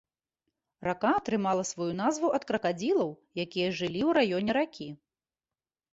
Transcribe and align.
Рака 0.87 1.11
атрымала 1.17 1.63
сваю 1.73 1.87
назву 2.01 2.27
ад 2.39 2.43
кракадзілаў, 2.53 3.09
якія 3.47 3.69
жылі 3.77 4.01
ў 4.09 4.11
раёне 4.19 4.51
ракі. 4.59 4.89